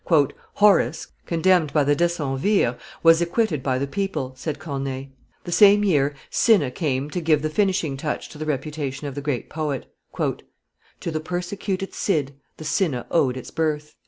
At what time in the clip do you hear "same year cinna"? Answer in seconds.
5.51-6.71